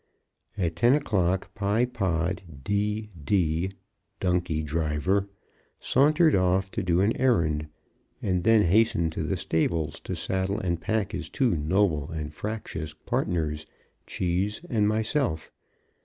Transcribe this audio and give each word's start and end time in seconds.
At 0.57 0.75
ten 0.75 0.95
o'clock 0.95 1.53
Pye 1.53 1.85
Pod, 1.85 2.41
D. 2.63 3.11
D. 3.23 3.69
(donkey 4.19 4.63
driver), 4.63 5.29
sauntered 5.79 6.33
off 6.33 6.71
to 6.71 6.81
do 6.81 7.01
an 7.01 7.15
errand, 7.17 7.67
and 8.19 8.43
then 8.43 8.63
hastened 8.63 9.11
to 9.11 9.21
the 9.21 9.37
stables 9.37 9.99
to 9.99 10.15
saddle 10.15 10.59
and 10.59 10.81
pack 10.81 11.11
his 11.11 11.29
two 11.29 11.51
noble 11.55 12.09
and 12.09 12.33
fractious 12.33 12.95
partners, 12.95 13.67
Cheese 14.07 14.59
and 14.71 14.87
myself. 14.87 15.51